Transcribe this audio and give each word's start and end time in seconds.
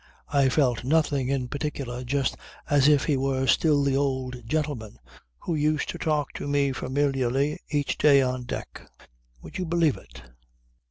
I 0.33 0.49
felt 0.49 0.83
nothing 0.83 1.29
in 1.29 1.47
particular 1.47 2.03
just 2.03 2.35
as 2.67 2.87
if 2.87 3.03
he 3.05 3.15
were 3.17 3.45
still 3.45 3.83
the 3.83 3.95
old 3.95 4.47
gentleman 4.49 4.97
who 5.37 5.53
used 5.53 5.89
to 5.89 5.99
talk 5.99 6.33
to 6.33 6.47
me 6.47 6.71
familiarly 6.71 7.59
every 7.69 7.83
day 7.99 8.19
on 8.19 8.45
deck. 8.45 8.81
Would 9.43 9.59
you 9.59 9.65
believe 9.67 9.97
it?" 9.97 10.23